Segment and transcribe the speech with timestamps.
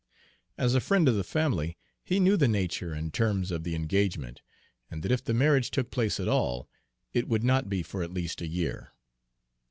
[0.57, 4.41] As a friend of the family, he knew the nature and terms of the engagement,
[4.89, 6.67] and that if the marriage took place at all,
[7.13, 8.93] it would not be for at least a year.